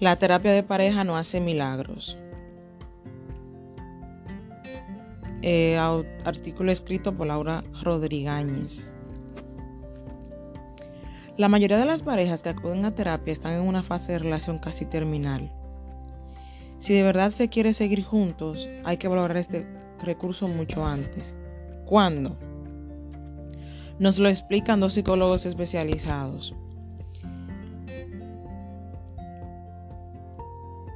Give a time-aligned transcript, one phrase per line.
[0.00, 2.16] La terapia de pareja no hace milagros.
[5.42, 5.76] Eh,
[6.24, 8.82] artículo escrito por Laura Rodríguez.
[11.36, 14.58] La mayoría de las parejas que acuden a terapia están en una fase de relación
[14.58, 15.52] casi terminal.
[16.78, 19.66] Si de verdad se quiere seguir juntos, hay que valorar este
[20.02, 21.34] recurso mucho antes.
[21.84, 22.38] ¿Cuándo?
[23.98, 26.54] Nos lo explican dos psicólogos especializados.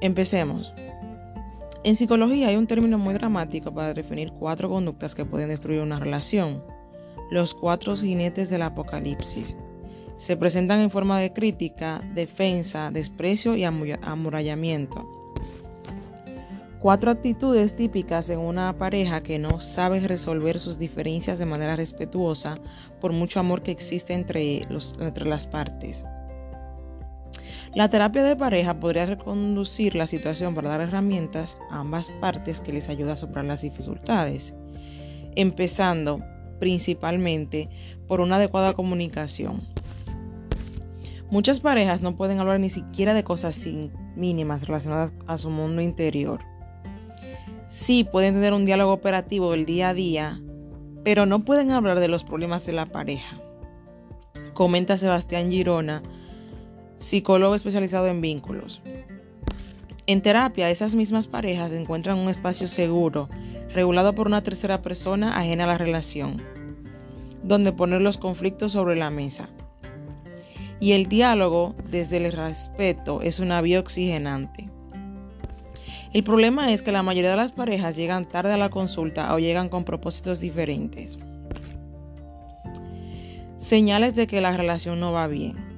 [0.04, 0.70] Empecemos.
[1.82, 5.98] En psicología hay un término muy dramático para definir cuatro conductas que pueden destruir una
[5.98, 6.62] relación.
[7.30, 9.56] Los cuatro jinetes del apocalipsis.
[10.18, 15.08] Se presentan en forma de crítica, defensa, desprecio y amurallamiento.
[16.80, 22.58] Cuatro actitudes típicas en una pareja que no sabe resolver sus diferencias de manera respetuosa
[23.00, 24.66] por mucho amor que existe entre,
[25.00, 26.04] entre las partes.
[27.74, 32.72] La terapia de pareja podría reconducir la situación para dar herramientas a ambas partes que
[32.72, 34.54] les ayuda a superar las dificultades,
[35.34, 36.20] empezando
[36.60, 37.68] principalmente
[38.06, 39.60] por una adecuada comunicación.
[41.30, 43.66] Muchas parejas no pueden hablar ni siquiera de cosas
[44.14, 46.40] mínimas relacionadas a su mundo interior.
[47.66, 50.40] Sí pueden tener un diálogo operativo del día a día,
[51.02, 53.40] pero no pueden hablar de los problemas de la pareja.
[54.52, 56.04] Comenta Sebastián Girona,
[57.04, 58.80] psicólogo especializado en vínculos.
[60.06, 63.28] En terapia, esas mismas parejas encuentran un espacio seguro,
[63.72, 66.42] regulado por una tercera persona ajena a la relación,
[67.42, 69.48] donde poner los conflictos sobre la mesa.
[70.80, 74.70] Y el diálogo, desde el respeto, es una vía oxigenante.
[76.12, 79.38] El problema es que la mayoría de las parejas llegan tarde a la consulta o
[79.38, 81.18] llegan con propósitos diferentes.
[83.58, 85.73] Señales de que la relación no va bien.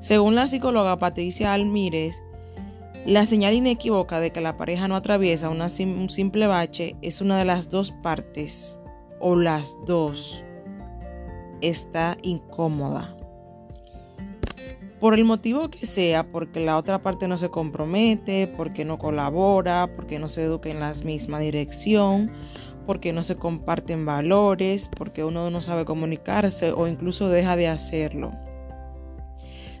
[0.00, 2.22] Según la psicóloga Patricia Almírez,
[3.04, 7.44] la señal inequívoca de que la pareja no atraviesa un simple bache es una de
[7.44, 8.78] las dos partes
[9.18, 10.44] o las dos
[11.62, 13.16] está incómoda.
[15.00, 19.90] Por el motivo que sea, porque la otra parte no se compromete, porque no colabora,
[19.96, 22.30] porque no se educa en la misma dirección,
[22.86, 28.32] porque no se comparten valores, porque uno no sabe comunicarse o incluso deja de hacerlo.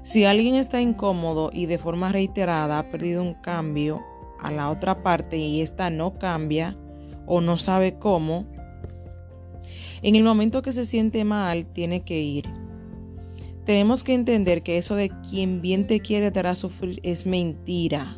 [0.08, 4.02] Si alguien está incómodo y de forma reiterada ha perdido un cambio
[4.40, 6.78] a la otra parte y esta no cambia
[7.26, 8.46] o no sabe cómo,
[10.00, 12.46] en el momento que se siente mal tiene que ir.
[13.66, 18.16] Tenemos que entender que eso de quien bien te quiere te hará sufrir es mentira.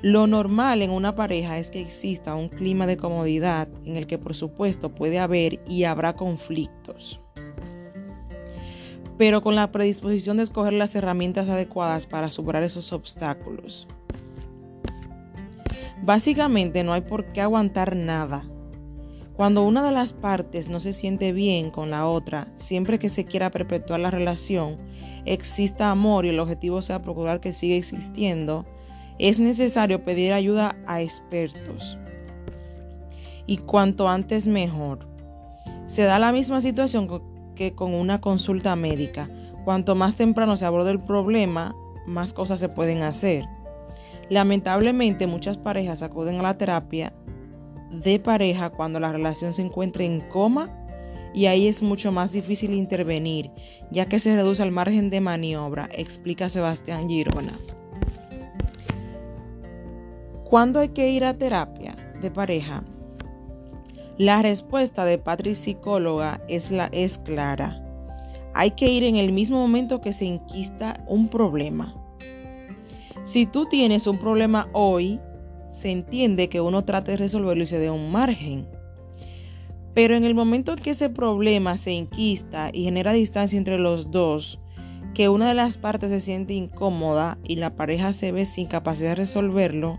[0.00, 4.16] Lo normal en una pareja es que exista un clima de comodidad en el que
[4.16, 7.20] por supuesto puede haber y habrá conflictos
[9.18, 13.86] pero con la predisposición de escoger las herramientas adecuadas para superar esos obstáculos.
[16.02, 18.44] Básicamente no hay por qué aguantar nada.
[19.34, 23.24] Cuando una de las partes no se siente bien con la otra, siempre que se
[23.24, 24.76] quiera perpetuar la relación,
[25.24, 28.66] exista amor y el objetivo sea procurar que siga existiendo,
[29.18, 31.98] es necesario pedir ayuda a expertos.
[33.46, 35.06] Y cuanto antes mejor.
[35.86, 37.06] Se da la misma situación
[37.54, 39.28] que con una consulta médica.
[39.64, 41.74] Cuanto más temprano se aborda el problema,
[42.06, 43.44] más cosas se pueden hacer.
[44.28, 47.12] Lamentablemente muchas parejas acuden a la terapia
[47.90, 50.70] de pareja cuando la relación se encuentra en coma
[51.34, 53.50] y ahí es mucho más difícil intervenir,
[53.90, 57.52] ya que se reduce el margen de maniobra, explica Sebastián Girona.
[60.44, 62.82] ¿Cuándo hay que ir a terapia de pareja?
[64.22, 67.82] La respuesta de Patrick psicóloga es, la, es clara.
[68.54, 71.92] Hay que ir en el mismo momento que se inquista un problema.
[73.24, 75.18] Si tú tienes un problema hoy,
[75.70, 78.68] se entiende que uno trate de resolverlo y se dé un margen.
[79.92, 84.60] Pero en el momento que ese problema se inquista y genera distancia entre los dos,
[85.14, 89.08] que una de las partes se siente incómoda y la pareja se ve sin capacidad
[89.08, 89.98] de resolverlo,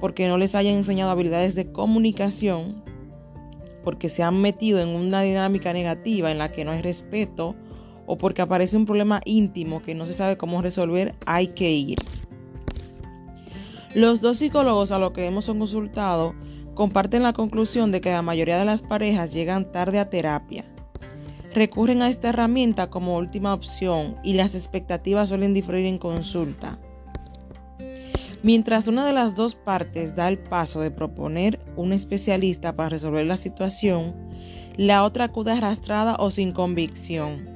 [0.00, 2.95] porque no les hayan enseñado habilidades de comunicación,
[3.86, 7.54] porque se han metido en una dinámica negativa en la que no hay respeto
[8.04, 11.98] o porque aparece un problema íntimo que no se sabe cómo resolver, hay que ir.
[13.94, 16.34] Los dos psicólogos a los que hemos consultado
[16.74, 20.64] comparten la conclusión de que la mayoría de las parejas llegan tarde a terapia.
[21.54, 26.80] Recurren a esta herramienta como última opción y las expectativas suelen diferir en consulta.
[28.46, 33.26] Mientras una de las dos partes da el paso de proponer un especialista para resolver
[33.26, 34.14] la situación,
[34.76, 37.48] la otra acude arrastrada o sin convicción.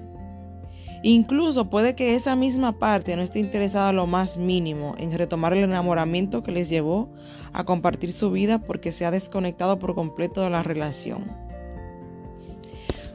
[1.04, 5.62] Incluso puede que esa misma parte no esté interesada lo más mínimo en retomar el
[5.62, 7.08] enamoramiento que les llevó
[7.52, 11.22] a compartir su vida porque se ha desconectado por completo de la relación.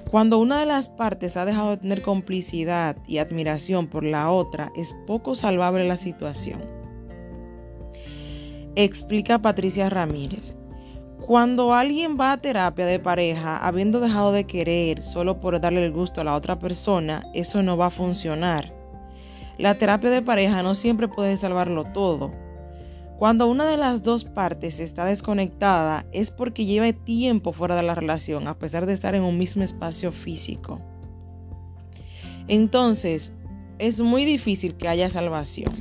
[0.09, 4.71] Cuando una de las partes ha dejado de tener complicidad y admiración por la otra,
[4.77, 6.84] es poco salvable la situación.
[8.77, 10.53] Explica Patricia Ramírez.
[11.25, 15.93] Cuando alguien va a terapia de pareja habiendo dejado de querer solo por darle el
[15.93, 18.73] gusto a la otra persona, eso no va a funcionar.
[19.57, 22.33] La terapia de pareja no siempre puede salvarlo todo.
[23.17, 27.95] Cuando una de las dos partes está desconectada es porque lleva tiempo fuera de la
[27.95, 30.81] relación a pesar de estar en un mismo espacio físico.
[32.49, 33.33] Entonces,
[33.79, 35.71] es muy difícil que haya salvación.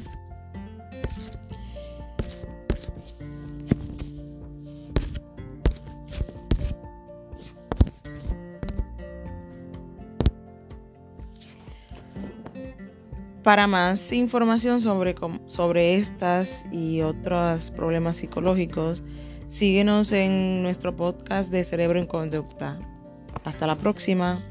[13.44, 15.14] Para más información sobre,
[15.48, 19.02] sobre estas y otros problemas psicológicos,
[19.50, 22.78] síguenos en nuestro podcast de Cerebro en Conducta.
[23.44, 24.42] Hasta la próxima.